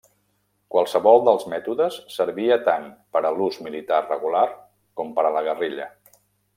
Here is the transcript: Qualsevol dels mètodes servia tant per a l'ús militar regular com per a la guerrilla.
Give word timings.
Qualsevol 0.75 1.21
dels 1.27 1.45
mètodes 1.53 1.99
servia 2.15 2.57
tant 2.69 2.89
per 3.17 3.23
a 3.29 3.33
l'ús 3.37 3.63
militar 3.69 4.03
regular 4.09 4.45
com 5.03 5.17
per 5.21 5.31
a 5.31 5.35
la 5.39 5.49
guerrilla. 5.51 5.89